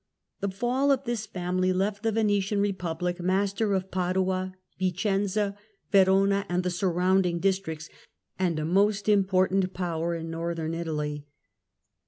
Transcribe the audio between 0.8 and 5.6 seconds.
of this family left the Venetian Kepublic master of Padua, Vicenza,